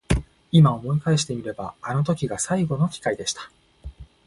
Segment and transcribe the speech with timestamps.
[0.51, 3.51] 今思い返してみればあの時が最後の機会でした。